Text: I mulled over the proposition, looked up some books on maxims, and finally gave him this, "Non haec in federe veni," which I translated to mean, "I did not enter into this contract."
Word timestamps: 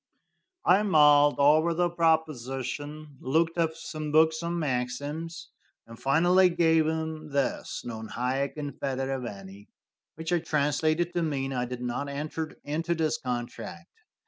I 0.65 0.81
mulled 0.81 1.37
over 1.37 1.75
the 1.75 1.87
proposition, 1.91 3.17
looked 3.21 3.59
up 3.59 3.75
some 3.75 4.11
books 4.11 4.41
on 4.41 4.57
maxims, 4.57 5.49
and 5.85 5.99
finally 6.01 6.49
gave 6.49 6.87
him 6.87 7.29
this, 7.31 7.83
"Non 7.85 8.07
haec 8.07 8.57
in 8.57 8.71
federe 8.71 9.21
veni," 9.21 9.69
which 10.15 10.33
I 10.33 10.39
translated 10.39 11.13
to 11.13 11.21
mean, 11.21 11.53
"I 11.53 11.65
did 11.65 11.81
not 11.83 12.09
enter 12.09 12.57
into 12.63 12.95
this 12.95 13.19
contract." 13.19 13.91